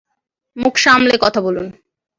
মুখ 0.55 0.73
সামলে 0.77 1.15
কথা 1.17 1.39
বলুন! 1.41 1.67